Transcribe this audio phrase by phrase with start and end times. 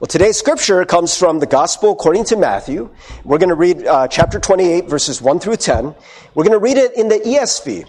[0.00, 2.88] Well, today's scripture comes from the Gospel according to Matthew.
[3.24, 5.92] We're going to read uh, chapter 28, verses 1 through 10.
[6.36, 7.84] We're going to read it in the ESV.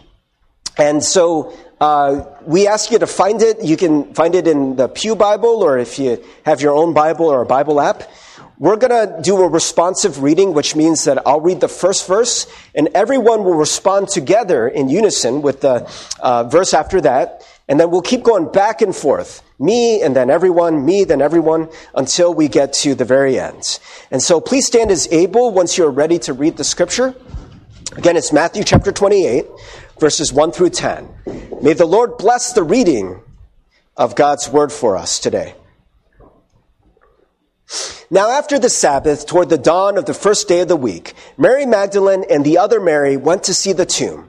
[0.80, 3.64] And so uh, we ask you to find it.
[3.64, 7.28] You can find it in the Pew Bible, or if you have your own Bible
[7.28, 8.10] or a Bible app.
[8.58, 12.48] We're going to do a responsive reading, which means that I'll read the first verse,
[12.74, 15.88] and everyone will respond together in unison with the
[16.20, 17.46] uh, verse after that.
[17.70, 19.44] And then we'll keep going back and forth.
[19.60, 23.80] Me and then everyone, me, then everyone, until we get to the very end.
[24.10, 27.14] And so please stand as able once you're ready to read the scripture.
[27.96, 29.46] Again, it's Matthew chapter 28,
[30.00, 31.10] verses 1 through 10.
[31.62, 33.22] May the Lord bless the reading
[33.96, 35.54] of God's word for us today.
[38.10, 41.68] Now, after the Sabbath, toward the dawn of the first day of the week, Mary
[41.68, 44.29] Magdalene and the other Mary went to see the tomb.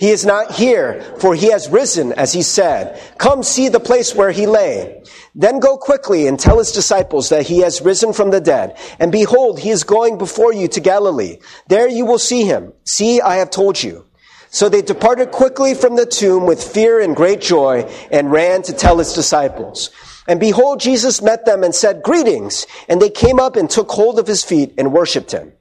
[0.00, 2.98] He is not here, for he has risen, as he said.
[3.18, 5.02] Come see the place where he lay.
[5.34, 8.78] Then go quickly and tell his disciples that he has risen from the dead.
[8.98, 11.36] And behold, he is going before you to Galilee.
[11.68, 12.72] There you will see him.
[12.86, 14.06] See, I have told you.
[14.48, 18.72] So they departed quickly from the tomb with fear and great joy and ran to
[18.72, 19.90] tell his disciples.
[20.28, 22.66] And behold, Jesus met them and said, Greetings.
[22.88, 25.52] And they came up and took hold of his feet and worshipped him.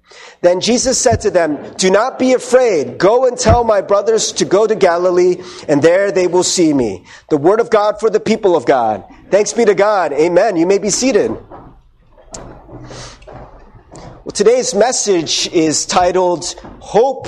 [0.42, 2.98] Then Jesus said to them, Do not be afraid.
[2.98, 7.06] Go and tell my brothers to go to Galilee, and there they will see me.
[7.30, 9.04] The word of God for the people of God.
[9.30, 10.14] Thanks be to God.
[10.14, 10.56] Amen.
[10.56, 11.32] You may be seated.
[14.30, 16.46] Well, today's message is titled
[16.80, 17.28] Hope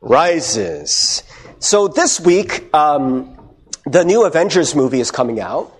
[0.00, 1.22] Rises.
[1.58, 3.38] So this week, um,
[3.86, 5.74] the new Avengers movie is coming out.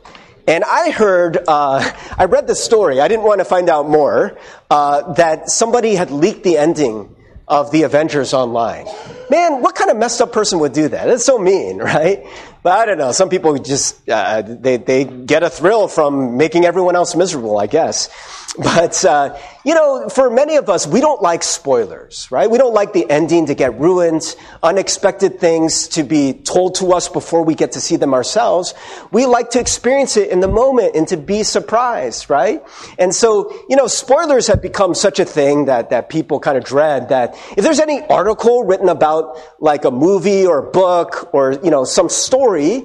[0.47, 4.39] And I heard, uh, I read the story, I didn't want to find out more,
[4.71, 7.15] uh, that somebody had leaked the ending
[7.47, 8.87] of the Avengers online.
[9.31, 11.09] Man, what kind of messed up person would do that?
[11.09, 12.27] It's so mean, right?
[12.63, 13.13] But I don't know.
[13.13, 17.67] Some people just, uh, they, they get a thrill from making everyone else miserable, I
[17.67, 18.09] guess.
[18.57, 22.51] But, uh, you know, for many of us, we don't like spoilers, right?
[22.51, 27.09] We don't like the ending to get ruined, unexpected things to be told to us
[27.09, 28.75] before we get to see them ourselves.
[29.13, 32.63] We like to experience it in the moment and to be surprised, right?
[32.99, 36.65] And so, you know, spoilers have become such a thing that, that people kind of
[36.65, 41.53] dread that if there's any article written about like a movie or a book or,
[41.53, 42.85] you know, some story,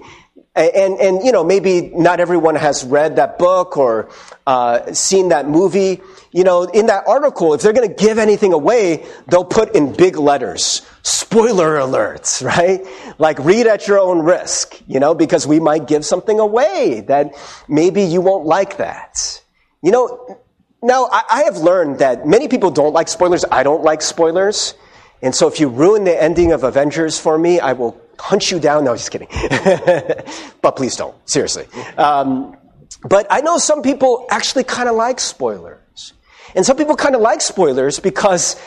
[0.57, 4.09] and, and, you know, maybe not everyone has read that book or
[4.45, 6.01] uh, seen that movie.
[6.31, 9.94] You know, in that article, if they're going to give anything away, they'll put in
[9.94, 12.85] big letters, spoiler alerts, right?
[13.19, 17.34] Like read at your own risk, you know, because we might give something away that
[17.68, 19.41] maybe you won't like that.
[19.81, 20.39] You know,
[20.81, 23.45] now I, I have learned that many people don't like spoilers.
[23.51, 24.74] I don't like spoilers.
[25.22, 28.59] And so if you ruin the ending of Avengers for me, I will hunt you
[28.59, 28.83] down.
[28.83, 29.28] No, just kidding.
[30.61, 31.16] but please don't.
[31.29, 31.66] Seriously.
[31.97, 32.57] Um,
[33.03, 36.13] but I know some people actually kind of like spoilers.
[36.56, 38.59] And some people kind of like spoilers because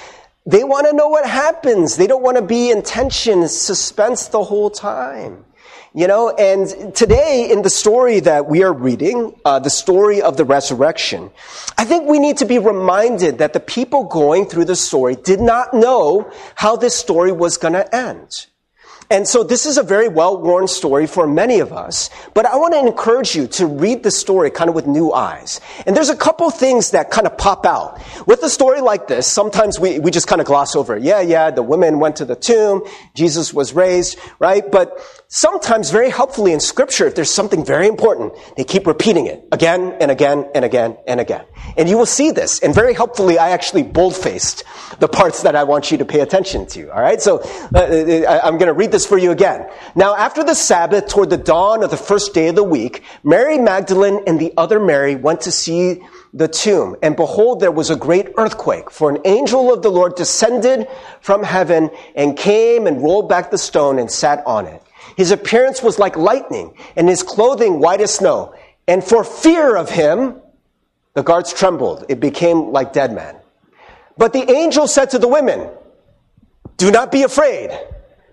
[0.47, 1.97] they want to know what happens.
[1.97, 5.45] They don't want to be in tension, suspense the whole time.
[5.93, 10.37] You know, and today in the story that we are reading, uh, the story of
[10.37, 11.33] the resurrection,
[11.77, 15.41] I think we need to be reminded that the people going through the story did
[15.41, 18.47] not know how this story was going to end.
[19.11, 22.75] And so this is a very well-worn story for many of us, but I want
[22.75, 25.61] to encourage you to read the story kind of with new eyes.
[25.85, 28.01] And there's a couple things that kind of pop out.
[28.29, 30.97] With a story like this, sometimes we, we just kind of gloss over.
[30.97, 32.83] Yeah, yeah, the women went to the tomb,
[33.15, 34.71] Jesus was raised, right?
[34.71, 34.97] But
[35.31, 39.97] sometimes very helpfully in scripture, if there's something very important, they keep repeating it again
[40.01, 41.45] and again and again and again.
[41.77, 42.59] And you will see this.
[42.59, 44.65] And very helpfully, I actually bold-faced
[44.99, 46.93] the parts that I want you to pay attention to.
[46.93, 47.23] All right.
[47.23, 47.39] So
[47.75, 49.71] uh, uh I'm going to read this for you again.
[49.95, 53.59] Now, after the Sabbath, toward the dawn of the first day of the week, Mary
[53.59, 56.03] Magdalene and the other Mary went to see
[56.35, 56.97] the tomb.
[57.03, 60.89] And behold, there was a great earthquake, for an angel of the Lord descended
[61.21, 64.83] from heaven and came and rolled back the stone and sat on it.
[65.21, 68.55] His appearance was like lightning, and his clothing white as snow.
[68.89, 70.41] And for fear of him,
[71.13, 72.07] the guards trembled.
[72.09, 73.37] It became like dead men.
[74.17, 75.69] But the angel said to the women,
[76.79, 77.69] Do not be afraid,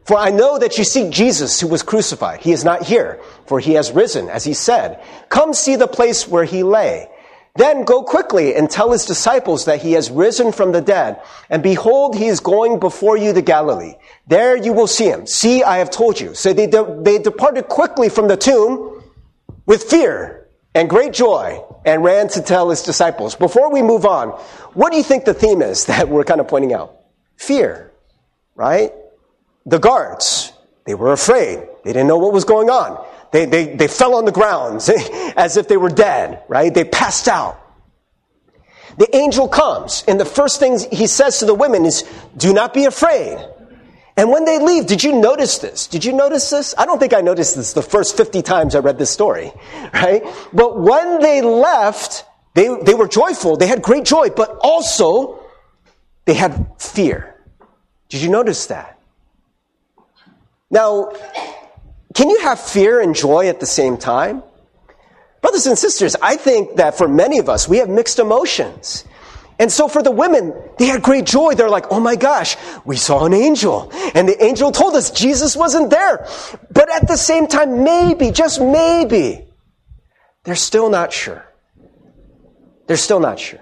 [0.06, 2.40] for I know that you seek Jesus who was crucified.
[2.40, 5.04] He is not here, for he has risen, as he said.
[5.28, 7.10] Come see the place where he lay.
[7.58, 11.20] Then go quickly and tell his disciples that he has risen from the dead.
[11.50, 13.96] And behold, he is going before you to Galilee.
[14.28, 15.26] There you will see him.
[15.26, 16.36] See, I have told you.
[16.36, 19.04] So they, de- they departed quickly from the tomb
[19.66, 23.34] with fear and great joy and ran to tell his disciples.
[23.34, 24.30] Before we move on,
[24.76, 26.96] what do you think the theme is that we're kind of pointing out?
[27.38, 27.92] Fear,
[28.54, 28.92] right?
[29.66, 30.54] The guards,
[30.86, 31.68] they were afraid.
[31.84, 33.04] They didn't know what was going on.
[33.32, 34.78] They, they, they fell on the ground
[35.38, 36.74] as if they were dead, right?
[36.74, 37.64] They passed out.
[38.98, 42.04] The angel comes, and the first thing he says to the women is,
[42.36, 43.38] Do not be afraid.
[44.18, 45.86] And when they leave, did you notice this?
[45.86, 46.74] Did you notice this?
[46.76, 49.54] I don't think I noticed this the first 50 times I read this story,
[49.94, 50.24] right?
[50.52, 52.26] But when they left,
[52.56, 53.58] they, they were joyful.
[53.58, 55.44] They had great joy, but also
[56.26, 57.36] they had fear.
[58.10, 59.00] Did you notice that?
[60.72, 61.12] Now,
[62.18, 64.42] can you have fear and joy at the same time?
[65.40, 69.04] Brothers and sisters, I think that for many of us, we have mixed emotions.
[69.60, 71.54] And so for the women, they had great joy.
[71.54, 73.92] They're like, oh my gosh, we saw an angel.
[74.16, 76.28] And the angel told us Jesus wasn't there.
[76.72, 79.48] But at the same time, maybe, just maybe,
[80.44, 81.46] they're still not sure.
[82.88, 83.62] They're still not sure.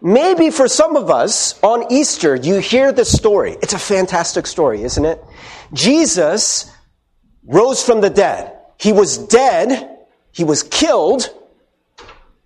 [0.00, 3.56] Maybe for some of us on Easter, you hear this story.
[3.62, 5.20] It's a fantastic story, isn't it?
[5.72, 6.72] Jesus
[7.48, 8.54] rose from the dead.
[8.78, 9.98] He was dead,
[10.30, 11.34] he was killed,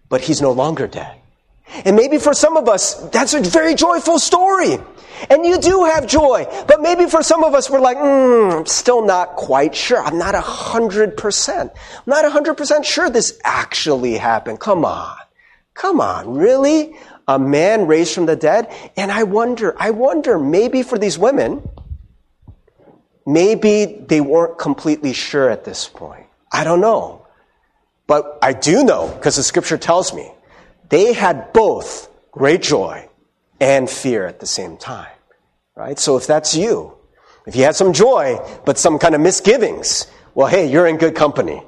[0.09, 1.17] but he's no longer dead.
[1.85, 4.79] And maybe for some of us, that's a very joyful story.
[5.31, 6.47] And you do have joy.
[6.67, 10.03] But maybe for some of us, we're like, mm, I'm still not quite sure.
[10.03, 11.71] I'm not a hundred percent.
[11.75, 14.61] I'm not a hundred percent sure this actually happened.
[14.61, 15.17] Come on.
[15.75, 16.35] Come on.
[16.35, 16.95] Really?
[17.29, 18.71] A man raised from the dead?
[18.97, 21.63] And I wonder, I wonder, maybe for these women,
[23.27, 26.27] Maybe they weren't completely sure at this point.
[26.51, 27.27] I don't know.
[28.07, 30.31] But I do know, because the scripture tells me,
[30.89, 33.09] they had both great joy
[33.61, 35.13] and fear at the same time.
[35.75, 35.99] Right?
[35.99, 36.95] So if that's you,
[37.47, 41.15] if you had some joy, but some kind of misgivings, well, hey, you're in good
[41.15, 41.63] company.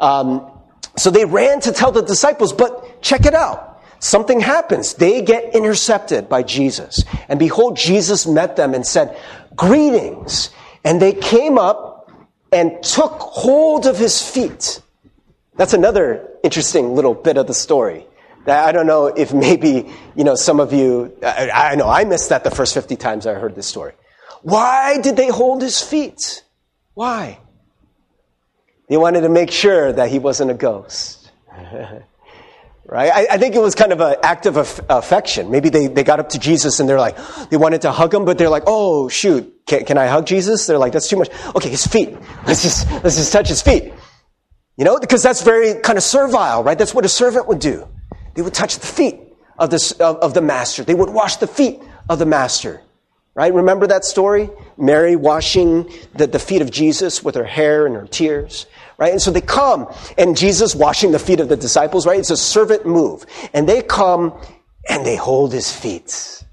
[0.00, 0.50] Um,
[0.96, 3.82] so they ran to tell the disciples, but check it out.
[3.98, 4.94] Something happens.
[4.94, 7.04] They get intercepted by Jesus.
[7.28, 9.16] And behold, Jesus met them and said,
[9.56, 10.50] Greetings.
[10.84, 12.10] And they came up
[12.52, 14.80] and took hold of his feet.
[15.56, 18.06] That's another interesting little bit of the story.
[18.46, 22.28] I don't know if maybe, you know, some of you, I, I know I missed
[22.28, 23.94] that the first 50 times I heard this story.
[24.42, 26.44] Why did they hold his feet?
[26.92, 27.40] Why?
[28.88, 31.30] They wanted to make sure that he wasn't a ghost.
[32.86, 33.10] right?
[33.10, 35.50] I, I, think it was kind of an act of aff- affection.
[35.50, 37.16] Maybe they, they got up to Jesus and they're like,
[37.48, 40.66] they wanted to hug him, but they're like, oh, shoot, can, can I hug Jesus?
[40.66, 41.30] They're like, that's too much.
[41.54, 42.16] Okay, his feet.
[42.46, 43.92] Let's just, let's just touch his feet.
[44.76, 46.76] You know, because that's very kind of servile, right?
[46.76, 47.88] That's what a servant would do.
[48.34, 49.20] They would touch the feet
[49.58, 50.84] of the, of, of the master.
[50.84, 52.82] They would wash the feet of the master.
[53.34, 53.52] Right?
[53.52, 54.50] Remember that story?
[54.76, 58.66] Mary washing the, the feet of Jesus with her hair and her tears.
[58.98, 59.10] Right?
[59.10, 62.18] And so they come, and Jesus washing the feet of the disciples, right?
[62.18, 63.26] It's a servant move.
[63.52, 64.38] And they come
[64.88, 66.44] and they hold his feet.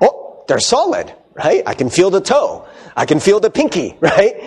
[0.00, 1.62] Oh, they're solid, right?
[1.66, 2.66] I can feel the toe.
[2.96, 4.42] I can feel the pinky, right?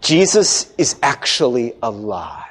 [0.00, 2.44] Jesus is actually alive.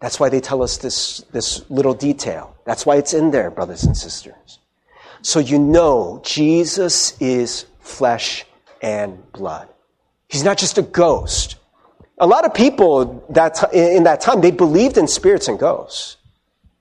[0.00, 2.54] That's why they tell us this, this little detail.
[2.64, 4.58] That's why it's in there, brothers and sisters.
[5.22, 8.44] So you know Jesus is flesh
[8.82, 9.68] and blood.
[10.28, 11.56] He's not just a ghost.
[12.18, 16.16] A lot of people that in that time, they believed in spirits and ghosts.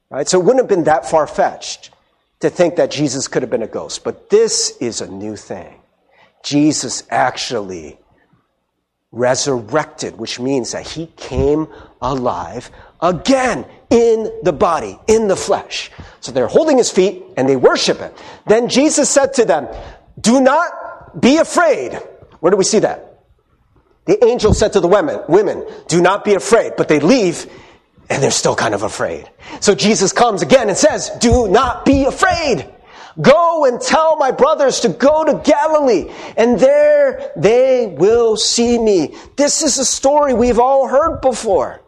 [0.10, 0.27] Right?
[0.27, 1.91] So it wouldn't have been that far fetched
[2.41, 4.03] to think that Jesus could have been a ghost.
[4.03, 5.75] But this is a new thing.
[6.46, 7.98] Jesus actually
[9.12, 11.68] resurrected, which means that he came
[12.04, 12.70] alive
[13.02, 15.90] again in the body, in the flesh.
[16.20, 18.12] So they're holding his feet and they worship him.
[18.46, 19.68] Then Jesus said to them,
[20.22, 21.94] Do not be afraid.
[22.42, 23.24] Where do we see that?
[24.06, 27.52] The angel said to the women, women, do not be afraid, but they leave
[28.08, 29.28] and they're still kind of afraid.
[29.62, 32.72] So Jesus comes again and says, do not be afraid.
[33.22, 39.15] Go and tell my brothers to go to Galilee and there they will see me.
[39.38, 41.81] This is a story we've all heard before.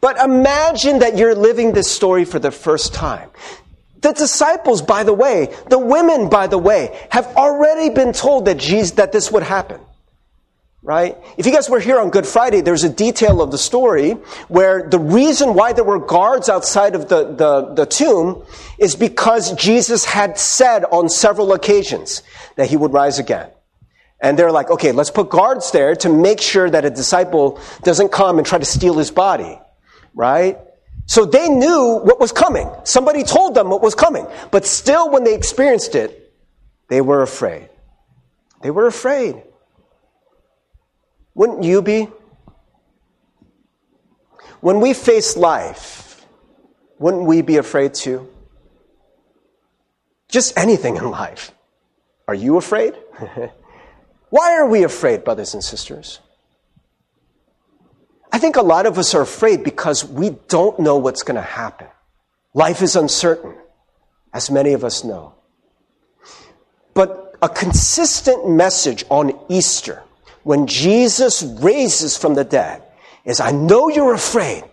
[0.00, 3.30] But imagine that you're living this story for the first time.
[4.00, 8.58] The disciples, by the way, the women, by the way, have already been told that
[8.58, 9.80] Jesus, that this would happen
[10.82, 11.16] right?
[11.36, 14.12] If you guys were here on Good Friday, there's a detail of the story
[14.48, 18.44] where the reason why there were guards outside of the, the, the, tomb
[18.78, 22.22] is because Jesus had said on several occasions
[22.56, 23.48] that he would rise again.
[24.20, 28.10] And they're like, okay, let's put guards there to make sure that a disciple doesn't
[28.10, 29.58] come and try to steal his body,
[30.14, 30.58] right?
[31.06, 32.70] So they knew what was coming.
[32.84, 34.26] Somebody told them what was coming.
[34.50, 36.32] But still, when they experienced it,
[36.88, 37.68] they were afraid.
[38.62, 39.42] They were afraid.
[41.34, 42.08] Wouldn't you be?
[44.60, 46.24] When we face life,
[46.98, 48.28] wouldn't we be afraid too?
[50.28, 51.52] Just anything in life.
[52.28, 52.94] Are you afraid?
[54.30, 56.20] Why are we afraid, brothers and sisters?
[58.32, 61.42] I think a lot of us are afraid because we don't know what's going to
[61.42, 61.88] happen.
[62.54, 63.54] Life is uncertain,
[64.32, 65.34] as many of us know.
[66.94, 70.02] But a consistent message on Easter,
[70.42, 72.82] when Jesus raises from the dead,
[73.24, 74.64] is I know you're afraid,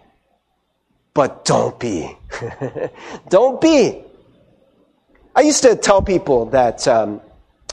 [1.14, 2.18] but don't be.
[3.30, 4.04] don't be.
[5.36, 7.22] I used to tell people that um,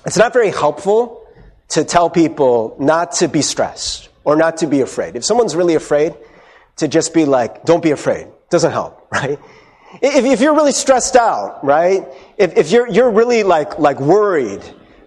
[0.04, 1.26] it's not very helpful
[1.68, 5.16] to tell people not to be stressed or not to be afraid.
[5.16, 6.14] If someone's really afraid,
[6.76, 8.28] to just be like, don't be afraid.
[8.50, 9.38] Doesn't help, right?
[10.02, 12.06] If, if you're really stressed out, right?
[12.36, 14.62] If, if you're, you're really like, like worried,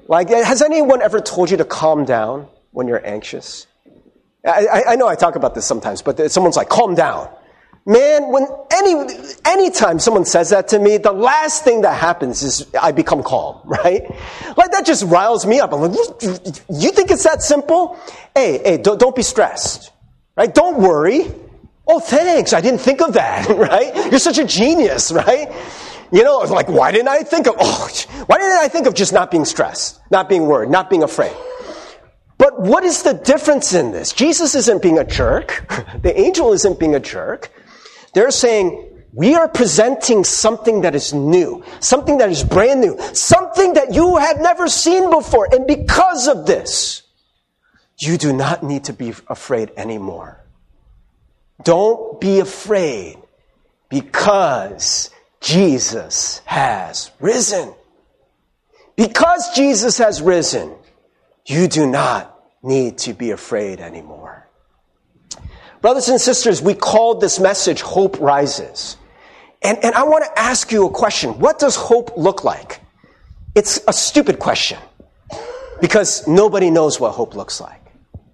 [0.07, 3.67] like, has anyone ever told you to calm down when you're anxious?
[4.45, 7.29] I, I, know I talk about this sometimes, but someone's like, calm down.
[7.85, 8.93] Man, when any
[9.45, 13.61] anytime someone says that to me, the last thing that happens is I become calm,
[13.65, 14.03] right?
[14.57, 15.73] Like that just riles me up.
[15.73, 15.91] I'm like,
[16.69, 17.97] you think it's that simple?
[18.35, 19.91] Hey, hey, don't, don't be stressed,
[20.37, 20.53] right?
[20.53, 21.31] Don't worry.
[21.87, 22.53] Oh, thanks.
[22.53, 24.11] I didn't think of that, right?
[24.11, 25.51] You're such a genius, right?
[26.11, 27.89] You know, like, why didn't I think of, oh,
[28.27, 31.35] why didn't I think of just not being stressed, not being worried, not being afraid?
[32.39, 34.13] But what is the difference in this?
[34.13, 35.65] Jesus isn't being a jerk.
[36.01, 37.51] The angel isn't being a jerk.
[38.13, 43.73] They're saying, we are presenting something that is new, something that is brand new, something
[43.73, 45.49] that you have never seen before.
[45.51, 47.03] And because of this,
[47.97, 50.39] you do not need to be afraid anymore.
[51.63, 53.17] Don't be afraid
[53.89, 55.09] because
[55.41, 57.73] Jesus has risen.
[58.95, 60.73] Because Jesus has risen,
[61.49, 64.47] you do not need to be afraid anymore.
[65.81, 68.97] Brothers and sisters, we called this message Hope Rises.
[69.61, 71.39] And, and I want to ask you a question.
[71.39, 72.81] What does hope look like?
[73.55, 74.77] It's a stupid question
[75.81, 77.81] because nobody knows what hope looks like.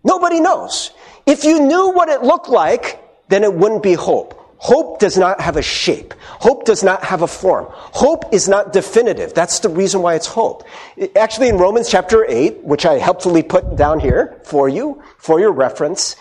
[0.03, 0.91] Nobody knows.
[1.25, 4.39] If you knew what it looked like, then it wouldn't be hope.
[4.65, 6.15] Hope does not have a shape.
[6.25, 7.67] Hope does not have a form.
[7.69, 9.31] Hope is not definitive.
[9.35, 10.63] That's the reason why it's hope.
[11.15, 15.51] Actually, in Romans chapter 8, which I helpfully put down here for you, for your
[15.51, 16.15] reference,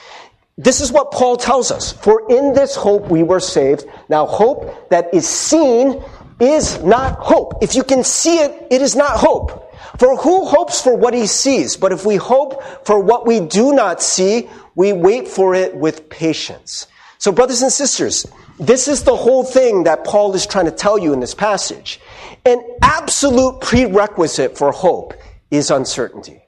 [0.59, 1.93] this is what Paul tells us.
[1.93, 3.87] For in this hope we were saved.
[4.11, 6.05] Now, hope that is seen
[6.39, 7.63] is not hope.
[7.63, 9.73] If you can see it, it is not hope.
[9.99, 11.79] For who hopes for what he sees?
[11.79, 16.11] But if we hope for what we do not see, we wait for it with
[16.11, 16.89] patience.
[17.25, 18.27] So, brothers and sisters,
[18.61, 21.99] this is the whole thing that Paul is trying to tell you in this passage.
[22.45, 25.15] An absolute prerequisite for hope
[25.51, 26.43] is uncertainty.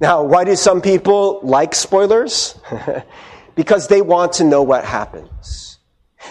[0.00, 2.54] Now, why do some people like spoilers?
[3.56, 5.80] because they want to know what happens.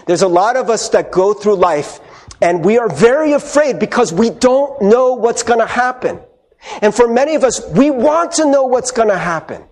[0.06, 2.00] There's a lot of us that go through life
[2.42, 6.22] and we are very afraid because we don't know what's going to happen.
[6.82, 9.66] And for many of us, we want to know what's going to happen.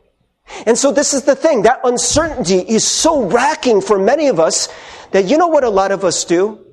[0.65, 1.63] And so this is the thing.
[1.63, 4.67] That uncertainty is so racking for many of us
[5.11, 6.65] that you know what a lot of us do?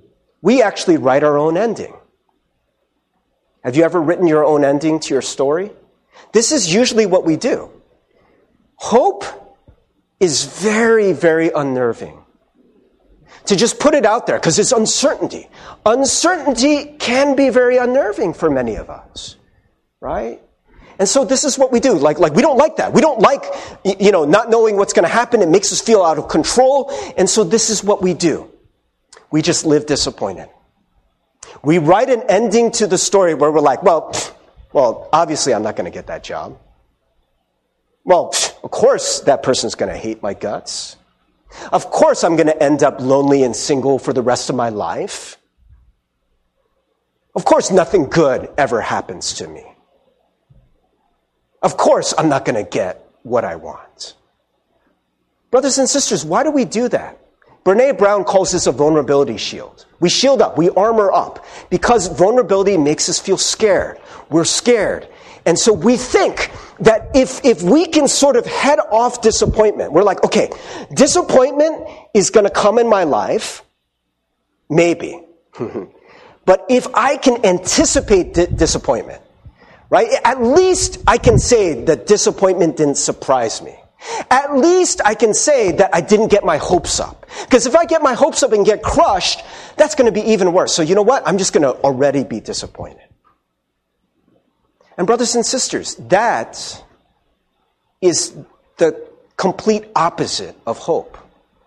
[0.42, 1.94] We actually write our own ending.
[3.64, 5.72] Have you ever written your own ending to your story?
[6.32, 7.70] This is usually what we do.
[8.76, 9.24] Hope
[10.20, 12.22] is very, very unnerving.
[13.46, 15.48] To just put it out there, because it's uncertainty.
[15.84, 19.36] Uncertainty can be very unnerving for many of us,
[20.00, 20.40] right?
[20.98, 21.94] And so this is what we do.
[21.94, 22.92] Like, like we don't like that.
[22.92, 23.44] We don't like,
[23.84, 25.42] you know, not knowing what's going to happen.
[25.42, 26.90] It makes us feel out of control.
[27.16, 28.50] And so this is what we do.
[29.30, 30.48] We just live disappointed.
[31.62, 34.12] We write an ending to the story where we're like, well,
[34.72, 36.58] well, obviously I'm not going to get that job.
[38.04, 40.96] Well, of course that person's going to hate my guts.
[41.72, 44.68] Of course I'm going to end up lonely and single for the rest of my
[44.68, 45.36] life.
[47.34, 49.75] Of course nothing good ever happens to me.
[51.66, 54.14] Of course I'm not going to get what I want.
[55.50, 57.18] Brothers and sisters, why do we do that?
[57.64, 59.84] Brene Brown calls this a vulnerability shield.
[59.98, 63.98] We shield up, we armor up, because vulnerability makes us feel scared.
[64.30, 65.08] We're scared.
[65.44, 70.04] And so we think that if, if we can sort of head off disappointment, we're
[70.04, 70.50] like, okay,
[70.94, 73.64] disappointment is going to come in my life.
[74.70, 75.20] Maybe.
[76.44, 79.20] but if I can anticipate di- disappointment,
[79.90, 83.76] right, at least I can say that disappointment didn't surprise me.
[84.30, 87.26] At least I can say that I didn't get my hopes up.
[87.44, 89.42] Because if I get my hopes up and get crushed,
[89.76, 90.74] that's going to be even worse.
[90.74, 91.26] So you know what?
[91.26, 93.02] I'm just going to already be disappointed.
[94.98, 96.82] And brothers and sisters, that
[98.00, 98.36] is
[98.78, 101.18] the complete opposite of hope.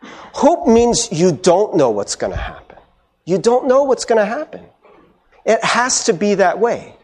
[0.01, 2.77] Hope means you don't know what's going to happen.
[3.25, 4.65] You don't know what's going to happen.
[5.45, 6.95] It has to be that way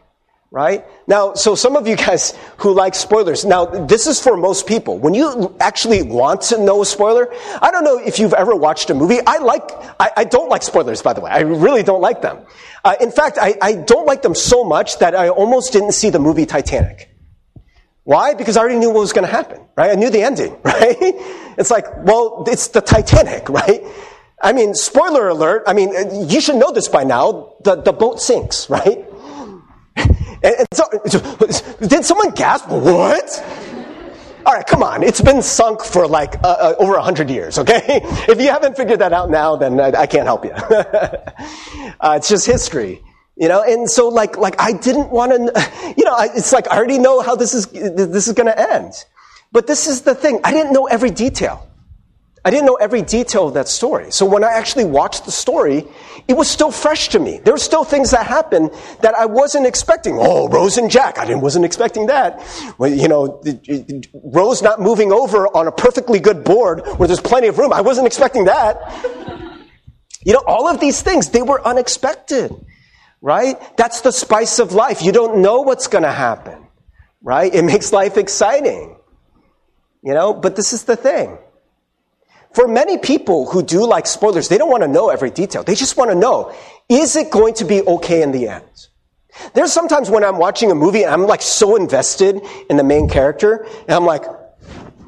[0.56, 0.86] right?
[1.06, 4.98] Now, so some of you guys who like spoilers, now this is for most people.
[4.98, 7.28] When you actually want to know a spoiler,
[7.60, 9.18] I don't know if you've ever watched a movie.
[9.26, 9.70] I like,
[10.00, 11.30] I, I don't like spoilers, by the way.
[11.30, 12.38] I really don't like them.
[12.82, 16.08] Uh, in fact, I, I don't like them so much that I almost didn't see
[16.08, 17.10] the movie Titanic.
[18.04, 18.32] Why?
[18.32, 19.90] Because I already knew what was going to happen, right?
[19.90, 20.96] I knew the ending, right?
[21.58, 23.82] It's like, well, it's the Titanic, right?
[24.42, 25.64] I mean, spoiler alert.
[25.66, 25.90] I mean,
[26.30, 27.56] you should know this by now.
[27.64, 29.04] The, the boat sinks, right?
[29.96, 30.84] And, so,
[31.80, 32.68] did someone gasp?
[32.68, 33.44] What?
[34.46, 35.02] All right, come on.
[35.02, 37.80] It's been sunk for like uh, uh, over a hundred years, okay?
[38.28, 40.52] if you haven't figured that out now, then I, I can't help you.
[42.00, 43.02] uh, it's just history,
[43.36, 43.64] you know?
[43.64, 47.00] And so like, like I didn't want to, you know, I, it's like I already
[47.00, 48.92] know how this is, this is going to end.
[49.50, 50.40] But this is the thing.
[50.44, 51.66] I didn't know every detail.
[52.46, 54.12] I didn't know every detail of that story.
[54.12, 55.84] So when I actually watched the story,
[56.28, 57.40] it was still fresh to me.
[57.42, 58.70] There were still things that happened
[59.02, 60.16] that I wasn't expecting.
[60.16, 61.18] Oh, Rose and Jack.
[61.18, 62.40] I didn't, wasn't expecting that.
[62.78, 63.42] Well, you know,
[64.22, 67.72] Rose not moving over on a perfectly good board where there's plenty of room.
[67.72, 68.76] I wasn't expecting that.
[70.24, 72.54] You know, all of these things, they were unexpected,
[73.20, 73.56] right?
[73.76, 75.02] That's the spice of life.
[75.02, 76.68] You don't know what's going to happen,
[77.22, 77.52] right?
[77.52, 78.96] It makes life exciting,
[80.04, 81.38] you know, but this is the thing.
[82.56, 85.62] For many people who do like spoilers, they don't want to know every detail.
[85.62, 86.56] They just want to know,
[86.88, 88.88] is it going to be okay in the end?
[89.52, 93.10] There's sometimes when I'm watching a movie and I'm like so invested in the main
[93.10, 94.24] character, and I'm like,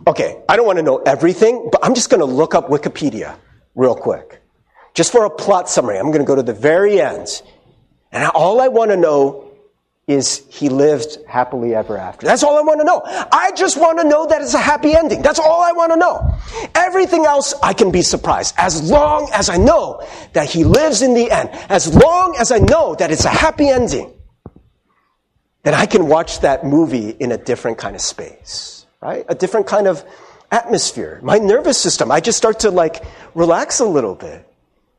[0.06, 3.34] okay, I don't want to know everything, but I'm just going to look up Wikipedia
[3.74, 4.42] real quick.
[4.92, 7.40] Just for a plot summary, I'm going to go to the very end.
[8.12, 9.47] And all I want to know
[10.08, 12.26] is he lived happily ever after.
[12.26, 13.02] That's all I want to know.
[13.04, 15.20] I just want to know that it's a happy ending.
[15.20, 16.34] That's all I want to know.
[16.74, 18.54] Everything else, I can be surprised.
[18.56, 22.58] As long as I know that he lives in the end, as long as I
[22.58, 24.14] know that it's a happy ending,
[25.62, 29.26] then I can watch that movie in a different kind of space, right?
[29.28, 30.02] A different kind of
[30.50, 31.20] atmosphere.
[31.22, 33.04] My nervous system, I just start to like
[33.34, 34.47] relax a little bit.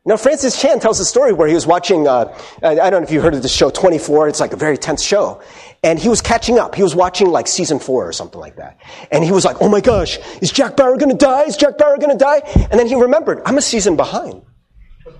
[0.09, 3.11] Now, Francis Chan tells a story where he was watching, uh, I don't know if
[3.11, 5.39] you heard of the show 24, it's like a very tense show.
[5.83, 6.73] And he was catching up.
[6.73, 8.79] He was watching like season four or something like that.
[9.11, 11.43] And he was like, oh my gosh, is Jack Bauer gonna die?
[11.43, 12.41] Is Jack Bauer gonna die?
[12.55, 14.41] And then he remembered, I'm a season behind.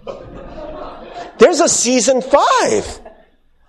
[1.38, 3.00] There's a season five.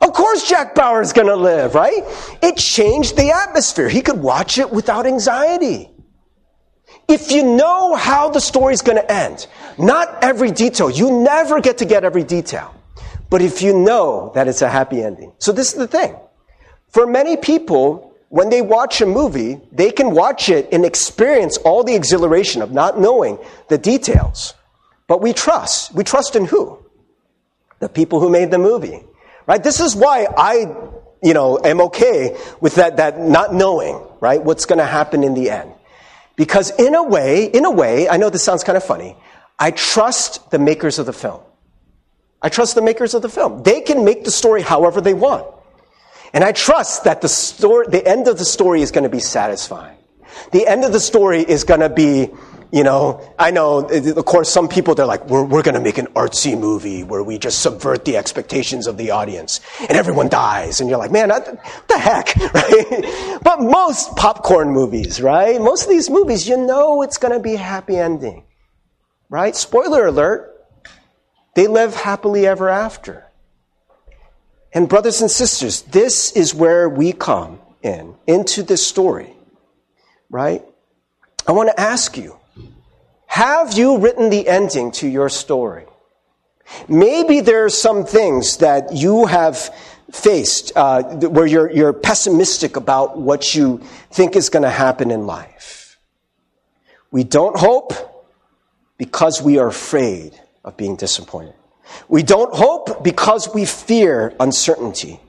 [0.00, 2.02] Of course Jack Bauer's gonna live, right?
[2.42, 3.90] It changed the atmosphere.
[3.90, 5.89] He could watch it without anxiety.
[7.11, 11.61] If you know how the story is going to end, not every detail, you never
[11.61, 12.73] get to get every detail.
[13.29, 15.33] But if you know that it's a happy ending.
[15.38, 16.14] So this is the thing.
[16.87, 21.83] For many people, when they watch a movie, they can watch it and experience all
[21.83, 24.55] the exhilaration of not knowing the details.
[25.09, 25.92] But we trust.
[25.92, 26.79] We trust in who?
[27.81, 29.03] The people who made the movie.
[29.49, 29.61] Right?
[29.61, 30.73] This is why I,
[31.25, 34.40] you know, am okay with that, that not knowing, right?
[34.40, 35.73] What's going to happen in the end.
[36.40, 39.14] Because in a way, in a way, I know this sounds kind of funny,
[39.59, 41.42] I trust the makers of the film.
[42.40, 43.62] I trust the makers of the film.
[43.62, 45.46] They can make the story however they want.
[46.33, 49.20] And I trust that the story, the end of the story is going to be
[49.20, 49.98] satisfying.
[50.50, 52.31] The end of the story is going to be
[52.72, 55.98] you know, I know, of course, some people, they're like, we're, we're going to make
[55.98, 60.80] an artsy movie where we just subvert the expectations of the audience and everyone dies.
[60.80, 61.46] And you're like, man, what
[61.88, 63.40] the heck, right?
[63.42, 65.61] But most popcorn movies, right?
[65.61, 68.44] Most of these movies, you know it's going to be a happy ending,
[69.28, 69.56] right?
[69.56, 70.46] Spoiler alert.
[71.56, 73.26] They live happily ever after.
[74.72, 79.35] And brothers and sisters, this is where we come in, into this story,
[80.28, 80.62] right?
[81.48, 82.39] I want to ask you,
[83.31, 85.87] have you written the ending to your story?
[86.88, 89.73] Maybe there are some things that you have
[90.11, 93.79] faced uh, where you're, you're pessimistic about what you
[94.11, 95.97] think is going to happen in life.
[97.12, 97.93] We don't hope
[98.99, 100.33] because we are afraid
[100.64, 101.55] of being disappointed.
[102.09, 105.21] We don't hope because we fear uncertainty.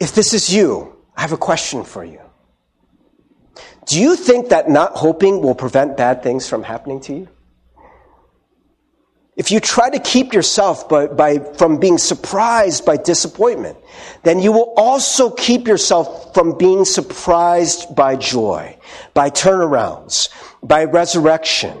[0.00, 2.23] If this is you, I have a question for you.
[3.86, 7.28] Do you think that not hoping will prevent bad things from happening to you?
[9.36, 13.76] if you try to keep yourself by, by, from being surprised by disappointment,
[14.22, 18.76] then you will also keep yourself from being surprised by joy,
[19.12, 20.28] by turnarounds,
[20.62, 21.76] by resurrection.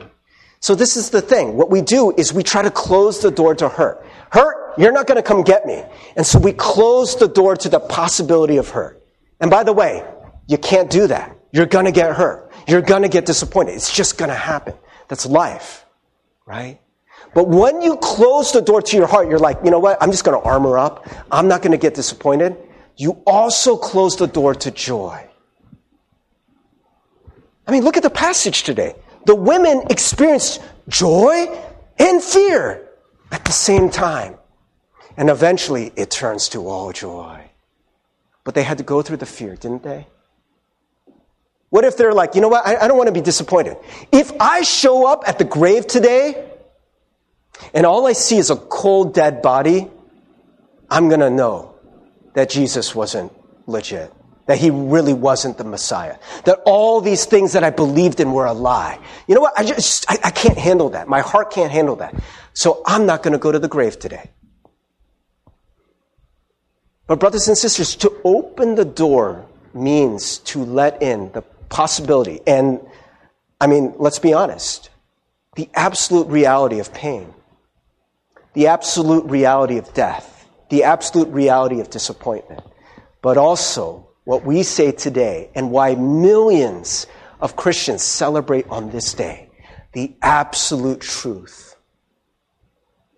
[0.58, 1.56] So this is the thing.
[1.56, 4.04] What we do is we try to close the door to hurt.
[4.32, 5.84] Hurt, you're not going to come get me.
[6.16, 9.00] And so we close the door to the possibility of hurt.
[9.40, 10.02] And by the way,
[10.48, 11.36] you can't do that.
[11.54, 12.50] You're going to get hurt.
[12.66, 13.76] You're going to get disappointed.
[13.76, 14.74] It's just going to happen.
[15.06, 15.86] That's life,
[16.46, 16.80] right?
[17.32, 19.96] But when you close the door to your heart, you're like, you know what?
[20.02, 21.08] I'm just going to armor up.
[21.30, 22.56] I'm not going to get disappointed.
[22.96, 25.24] You also close the door to joy.
[27.68, 28.96] I mean, look at the passage today.
[29.26, 31.46] The women experienced joy
[32.00, 32.88] and fear
[33.30, 34.38] at the same time.
[35.16, 37.48] And eventually it turns to all joy.
[38.42, 40.08] But they had to go through the fear, didn't they?
[41.74, 42.64] What if they're like, you know what?
[42.64, 43.76] I, I don't want to be disappointed.
[44.12, 46.48] If I show up at the grave today
[47.74, 49.90] and all I see is a cold, dead body,
[50.88, 51.74] I'm going to know
[52.34, 53.32] that Jesus wasn't
[53.66, 54.12] legit.
[54.46, 56.18] That he really wasn't the Messiah.
[56.44, 59.00] That all these things that I believed in were a lie.
[59.26, 59.58] You know what?
[59.58, 61.08] I just, I, I can't handle that.
[61.08, 62.14] My heart can't handle that.
[62.52, 64.30] So I'm not going to go to the grave today.
[67.08, 72.40] But brothers and sisters, to open the door means to let in the possibility.
[72.46, 72.80] And
[73.60, 74.90] I mean, let's be honest.
[75.56, 77.32] The absolute reality of pain
[78.54, 82.62] the absolute reality of death, the absolute reality of disappointment,
[83.20, 87.06] but also what we say today and why millions
[87.40, 89.50] of Christians celebrate on this day
[89.92, 91.76] the absolute truth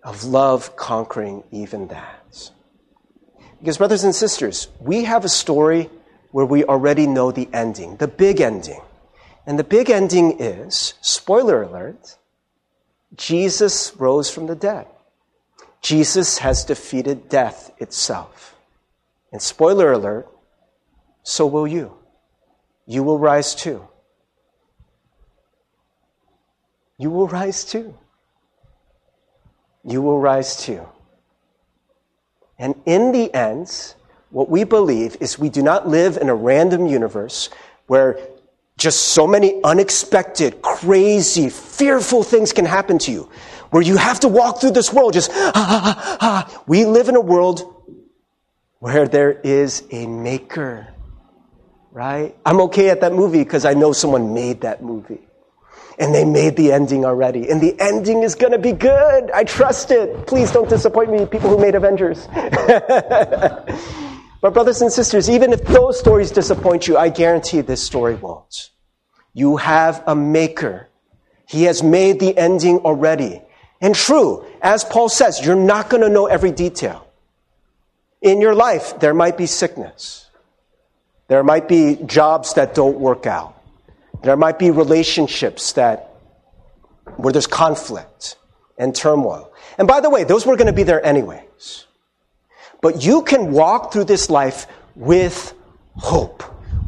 [0.03, 2.51] of love conquering even that.
[3.59, 5.89] Because, brothers and sisters, we have a story
[6.37, 8.79] where we already know the ending, the big ending.
[9.47, 12.15] And the big ending is, spoiler alert,
[13.15, 14.85] Jesus rose from the dead.
[15.81, 18.55] Jesus has defeated death itself.
[19.31, 20.27] And spoiler alert,
[21.23, 21.97] so will you.
[22.85, 23.87] You will rise too.
[26.99, 27.95] You will rise too.
[29.83, 30.87] You will rise too.
[32.59, 33.95] And in the end,
[34.37, 37.49] what we believe is we do not live in a random universe
[37.87, 38.19] where
[38.77, 43.27] just so many unexpected, crazy, fearful things can happen to you
[43.71, 46.63] where you have to walk through this world just, ah, ah, ah.
[46.67, 47.83] We live in a world
[48.77, 50.93] where there is a maker,
[51.91, 52.35] right?
[52.45, 55.27] I'm okay at that movie because I know someone made that movie.
[55.97, 57.49] And they made the ending already.
[57.49, 59.31] And the ending is going to be good.
[59.31, 60.27] I trust it.
[60.27, 62.27] Please don't disappoint me, people who made Avengers.
[64.41, 68.69] but, brothers and sisters, even if those stories disappoint you, I guarantee this story won't.
[69.33, 70.89] You have a maker.
[71.47, 73.41] He has made the ending already.
[73.81, 77.07] And true, as Paul says, you're not going to know every detail.
[78.21, 80.29] In your life, there might be sickness.
[81.27, 83.61] There might be jobs that don't work out.
[84.23, 86.15] There might be relationships that,
[87.17, 88.37] where there's conflict
[88.77, 89.51] and turmoil.
[89.77, 91.46] And by the way, those were going to be there anyways.
[92.87, 95.53] But you can walk through this life with
[95.97, 96.41] hope,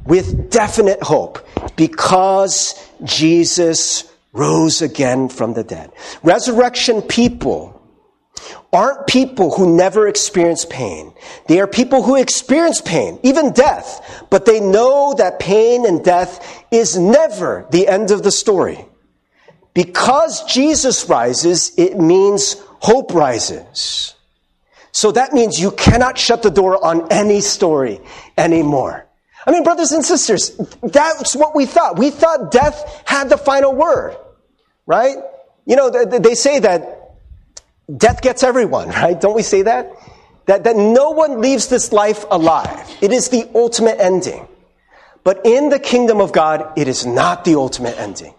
[0.06, 5.92] with definite hope, because Jesus rose again from the dead.
[6.24, 7.82] Resurrection people
[8.72, 11.12] aren't people who never experience pain.
[11.50, 16.64] They are people who experience pain, even death, but they know that pain and death
[16.72, 18.86] is never the end of the story.
[19.74, 24.16] Because Jesus rises, it means hope rises.
[24.92, 28.02] So that means you cannot shut the door on any story
[28.38, 29.06] anymore.
[29.46, 31.98] I mean, brothers and sisters, that's what we thought.
[31.98, 34.18] We thought death had the final word,
[34.86, 35.18] right?
[35.66, 37.16] You know, they say that
[37.96, 39.20] death gets everyone, right?
[39.20, 39.92] Don't we say that?
[40.48, 42.90] That, that no one leaves this life alive.
[43.02, 44.48] It is the ultimate ending.
[45.24, 48.34] But in the kingdom of God, it is not the ultimate ending.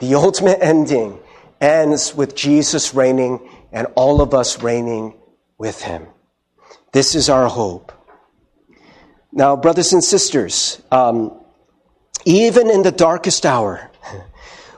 [0.00, 1.18] The ultimate ending
[1.60, 5.14] ends with Jesus reigning and all of us reigning
[5.58, 6.06] with him.
[6.92, 7.92] This is our hope.
[9.32, 11.32] Now, brothers and sisters, um,
[12.24, 13.90] even in the darkest hour,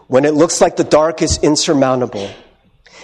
[0.06, 2.30] when it looks like the dark is insurmountable,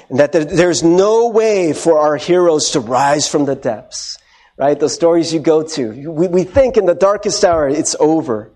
[0.08, 4.18] and that there's no way for our heroes to rise from the depths,
[4.56, 4.78] right?
[4.78, 8.50] The stories you go to, we, we think in the darkest hour it's over,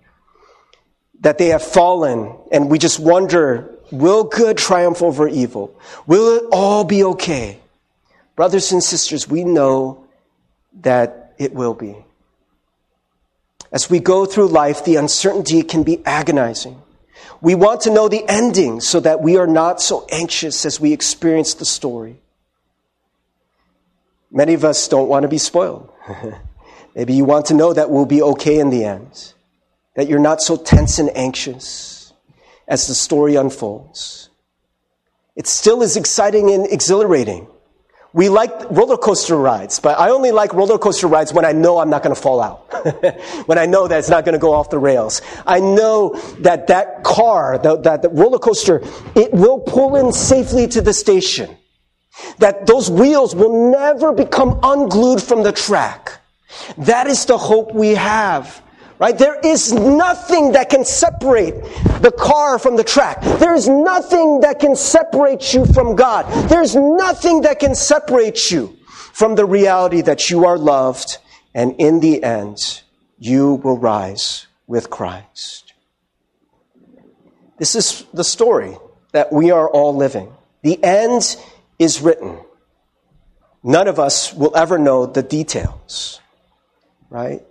[1.21, 5.79] that they have fallen, and we just wonder, will good triumph over evil?
[6.07, 7.59] Will it all be okay?
[8.37, 10.05] Brothers and sisters, we know
[10.83, 11.97] that it will be.
[13.73, 16.81] As we go through life, the uncertainty can be agonizing.
[17.41, 20.93] We want to know the ending so that we are not so anxious as we
[20.93, 22.21] experience the story.
[24.31, 25.91] Many of us don't want to be spoiled.
[26.95, 29.35] Maybe you want to know that we'll be okay in the end,
[29.95, 32.13] that you're not so tense and anxious
[32.69, 34.29] as the story unfolds.
[35.35, 37.47] It still is exciting and exhilarating.
[38.13, 41.79] We like roller coaster rides, but I only like roller coaster rides when I know
[41.79, 42.67] I'm not going to fall out.
[43.47, 45.21] when I know that it's not going to go off the rails.
[45.47, 48.83] I know that that car, that the roller coaster,
[49.15, 51.57] it will pull in safely to the station.
[52.39, 56.21] That those wheels will never become unglued from the track.
[56.79, 58.63] That is the hope we have
[58.99, 59.17] Right?
[59.17, 61.55] There is nothing that can separate
[62.01, 63.21] the car from the track.
[63.21, 66.25] There is nothing that can separate you from God.
[66.49, 68.77] There's nothing that can separate you
[69.13, 71.19] from the reality that you are loved
[71.57, 72.83] and in the end,
[73.19, 75.73] you will rise with Christ.
[77.57, 78.77] This is the story
[79.13, 80.35] that we are all living.
[80.61, 81.37] The end
[81.79, 82.39] is written.
[83.63, 86.21] None of us will ever know the details,
[87.09, 87.43] right?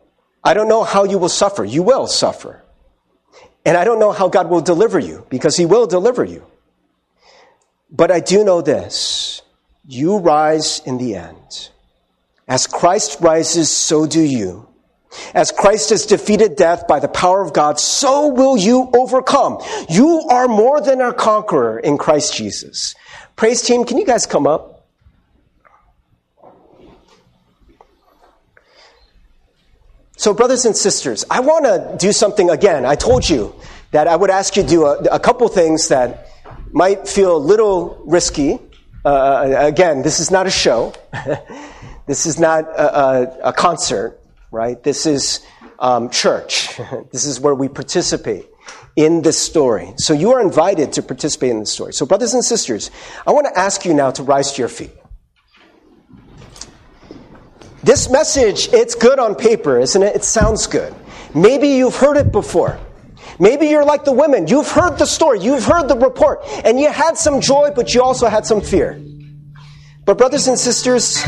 [0.46, 1.66] I don't know how you will suffer.
[1.66, 2.64] You will suffer.
[3.66, 6.46] And I don't know how God will deliver you, because He will deliver you.
[7.90, 9.42] But I do know this
[9.88, 11.70] you rise in the end.
[12.48, 14.68] As Christ rises, so do you.
[15.34, 19.60] As Christ has defeated death by the power of God, so will you overcome.
[19.90, 22.94] You are more than a conqueror in Christ Jesus.
[23.36, 24.75] Praise team, can you guys come up?
[30.18, 32.86] So, brothers and sisters, I want to do something again.
[32.86, 33.54] I told you
[33.92, 36.30] that I would ask you to do a, a couple things that
[36.72, 38.60] might feel a little risky.
[39.04, 40.94] Uh, uh again, this is not a show.
[42.08, 44.20] this is not a, a, a, concert,
[44.52, 44.82] right?
[44.84, 45.46] This is
[45.80, 46.78] um, church.
[47.12, 48.48] this is where we participate
[48.96, 49.94] in this story.
[49.98, 51.94] So you are invited to participate in this story.
[51.94, 52.90] So, brothers and sisters,
[53.28, 54.92] I want to ask you now to rise to your feet.
[57.86, 60.16] This message, it's good on paper, isn't it?
[60.16, 60.92] It sounds good.
[61.36, 62.80] Maybe you've heard it before.
[63.38, 64.48] Maybe you're like the women.
[64.48, 68.02] You've heard the story, you've heard the report, and you had some joy, but you
[68.02, 69.00] also had some fear.
[70.04, 71.22] But, brothers and sisters,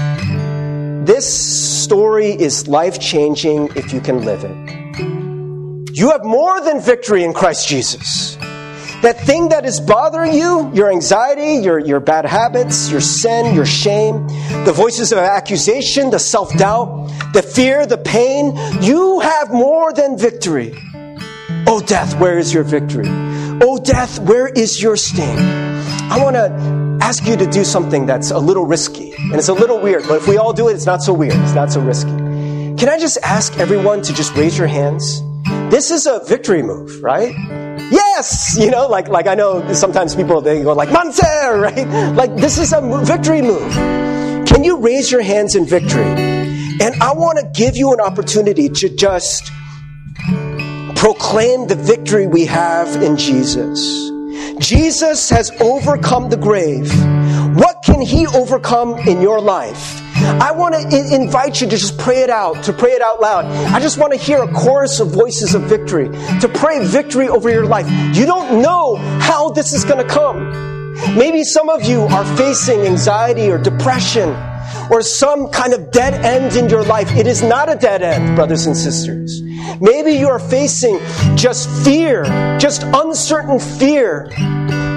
[1.05, 5.95] this story is life changing if you can live it.
[5.95, 8.35] You have more than victory in Christ Jesus.
[9.01, 13.65] That thing that is bothering you, your anxiety, your, your bad habits, your sin, your
[13.65, 14.27] shame,
[14.65, 20.17] the voices of accusation, the self doubt, the fear, the pain, you have more than
[20.17, 20.73] victory.
[21.67, 23.05] Oh, death, where is your victory?
[23.61, 25.37] Oh, death, where is your sting?
[26.09, 29.13] I want to ask you to do something that's a little risky.
[29.17, 31.35] And it's a little weird, but if we all do it, it's not so weird.
[31.35, 32.09] It's not so risky.
[32.09, 35.21] Can I just ask everyone to just raise your hands?
[35.69, 37.35] This is a victory move, right?
[38.17, 41.87] Yes, you know, like, like I know sometimes people, they go like, Manser, right?
[42.15, 43.73] Like this is a victory move.
[44.47, 46.03] Can you raise your hands in victory?
[46.79, 49.51] And I want to give you an opportunity to just
[50.95, 53.79] proclaim the victory we have in Jesus.
[54.59, 56.91] Jesus has overcome the grave.
[57.55, 60.01] What can he overcome in your life?
[60.17, 63.45] I want to invite you to just pray it out, to pray it out loud.
[63.45, 66.09] I just want to hear a chorus of voices of victory,
[66.41, 67.87] to pray victory over your life.
[68.15, 70.95] You don't know how this is going to come.
[71.15, 74.29] Maybe some of you are facing anxiety or depression
[74.89, 77.15] or some kind of dead end in your life.
[77.15, 79.41] It is not a dead end, brothers and sisters.
[79.79, 80.99] Maybe you are facing
[81.35, 82.23] just fear,
[82.59, 84.31] just uncertain fear.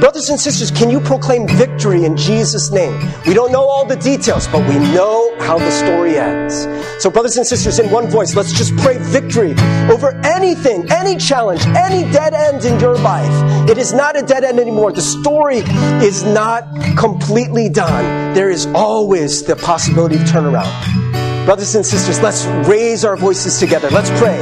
[0.00, 2.98] Brothers and sisters, can you proclaim victory in Jesus' name?
[3.26, 6.66] We don't know all the details, but we know how the story ends.
[7.02, 9.52] So, brothers and sisters, in one voice, let's just pray victory
[9.90, 13.68] over anything, any challenge, any dead end in your life.
[13.68, 14.90] It is not a dead end anymore.
[14.90, 15.58] The story
[16.02, 16.64] is not
[16.96, 18.34] completely done.
[18.34, 21.44] There is always the possibility of turnaround.
[21.44, 23.90] Brothers and sisters, let's raise our voices together.
[23.90, 24.38] Let's pray.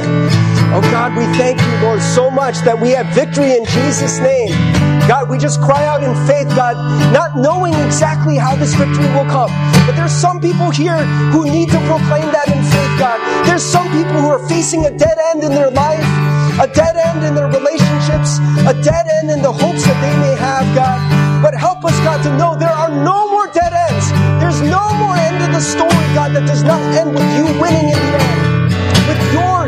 [0.71, 4.78] Oh God, we thank you, Lord, so much that we have victory in Jesus' name.
[5.09, 6.77] God, we just cry out in faith, God,
[7.11, 9.49] not knowing exactly how this victory will come.
[9.89, 11.01] But there's some people here
[11.33, 13.17] who need to proclaim that in faith, God.
[13.41, 16.05] There's some people who are facing a dead end in their life,
[16.61, 18.37] a dead end in their relationships,
[18.69, 21.01] a dead end in the hopes that they may have, God.
[21.41, 24.13] But help us, God, to know there are no more dead ends.
[24.37, 27.89] There's no more end of the story, God, that does not end with you winning
[27.89, 28.69] in the end.
[29.09, 29.58] With your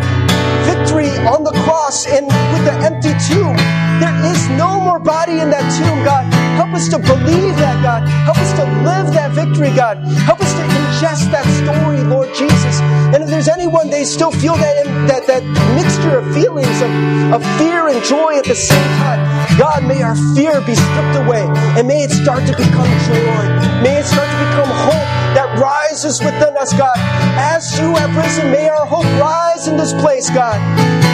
[1.28, 3.58] on the cross and with the empty tomb.
[4.02, 6.26] There is no more body in that tomb, God.
[6.58, 8.08] Help us to believe that, God.
[8.26, 9.98] Help us to live that victory, God.
[10.26, 12.82] Help us to ingest that story, Lord Jesus.
[13.14, 15.44] And if there's anyone they still feel that, that, that
[15.78, 16.90] mixture of feelings of,
[17.38, 19.22] of fear and joy at the same time,
[19.58, 21.46] God, may our fear be stripped away
[21.78, 23.44] and may it start to become joy.
[23.86, 26.98] May it start to become hope that rises within us, God.
[27.38, 30.60] As you have risen, may our hope rise in this place, God.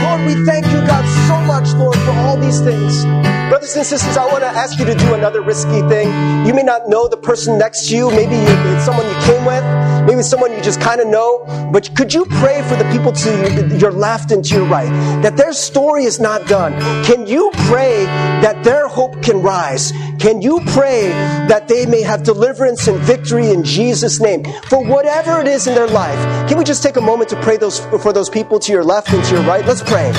[0.04, 3.06] Lord, we thank you, God, so much, Lord, for all these things.
[3.50, 6.08] Brothers and sisters, I want to ask you to do another risky thing.
[6.46, 8.12] You may not know the person next to you.
[8.12, 9.64] Maybe it's someone you came with.
[10.06, 11.46] Maybe someone you just kind of know.
[11.72, 14.90] But could you pray for the people to your left and to your right
[15.22, 16.74] that their story is not done?
[17.04, 18.06] Can you pray
[18.42, 19.92] that their hope can rise?
[20.20, 21.08] Can you pray
[21.48, 25.76] that they may have deliverance and victory in Jesus' name for whatever it is in
[25.76, 26.18] their life?
[26.48, 29.12] Can we just take a moment to pray those, for those people to your left
[29.12, 29.66] and to your right?
[29.66, 30.12] Let's pray.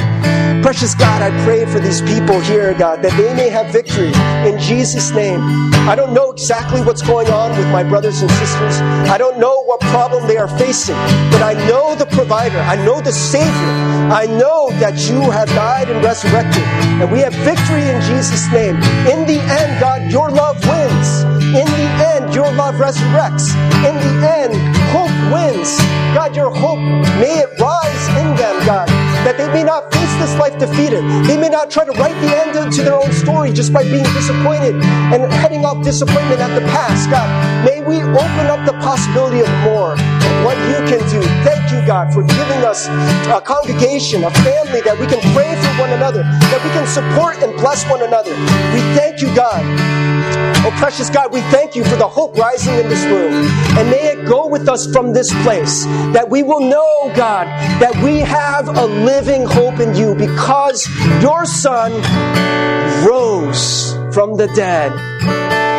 [0.62, 4.12] Precious God, I pray for these people here, God, that they may have victory
[4.48, 5.40] in Jesus' name.
[5.88, 8.81] I don't know exactly what's going on with my brothers and sisters.
[9.09, 10.96] I don't know what problem they are facing,
[11.31, 12.59] but I know the provider.
[12.59, 13.72] I know the Savior.
[14.11, 16.62] I know that you have died and resurrected,
[17.01, 18.77] and we have victory in Jesus' name.
[19.07, 21.38] In the end, God, your love wins.
[21.48, 23.54] In the end, your love resurrects.
[23.88, 24.54] In the end,
[24.92, 25.78] hope wins.
[26.14, 26.80] God, your hope,
[27.20, 31.02] may it rise in them, God that they may not face this life defeated.
[31.26, 34.06] They may not try to write the end to their own story just by being
[34.14, 34.74] disappointed
[35.12, 37.11] and heading off disappointment at the past.
[37.11, 37.28] God,
[37.64, 39.96] may we open up the possibility of more
[40.48, 41.20] what you can do.
[41.44, 42.88] Thank you, God, for giving us
[43.28, 47.37] a congregation, a family that we can pray for one another, that we can support
[47.42, 48.30] and bless one another.
[48.72, 49.61] We thank you, God.
[50.64, 53.44] Oh, precious God, we thank you for the hope rising in this room.
[53.76, 55.84] And may it go with us from this place
[56.16, 57.46] that we will know, God,
[57.82, 60.88] that we have a living hope in you because
[61.20, 61.92] your Son
[63.06, 64.92] rose from the dead.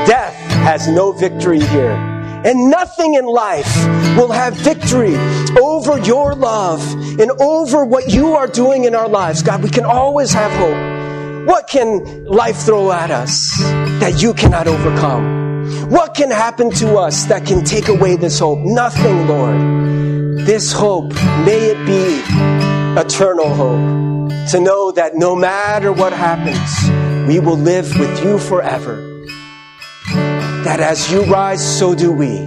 [0.06, 2.19] Death has no victory here.
[2.46, 3.76] And nothing in life
[4.16, 5.16] will have victory
[5.60, 6.82] over your love
[7.20, 9.44] and over what you are doing in our lives.
[9.44, 11.48] God, we can always have hope.
[11.48, 13.58] What can life throw at us
[14.00, 15.90] that you cannot overcome?
[15.90, 18.60] What can happen to us that can take away this hope?
[18.60, 20.46] Nothing, Lord.
[20.46, 21.14] This hope,
[21.46, 22.22] may it be
[23.00, 24.50] eternal hope.
[24.52, 29.09] To know that no matter what happens, we will live with you forever.
[30.70, 32.38] That as you rise, so do we.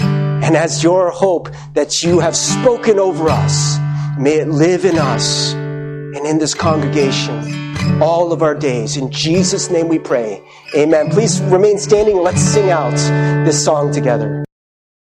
[0.00, 3.78] And as your hope that you have spoken over us,
[4.18, 8.96] may it live in us and in this congregation all of our days.
[8.96, 10.42] In Jesus' name we pray.
[10.74, 11.10] Amen.
[11.10, 12.96] Please remain standing let's sing out
[13.46, 14.44] this song together.